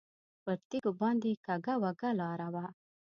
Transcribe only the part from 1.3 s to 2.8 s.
کږه وږه لاره وه.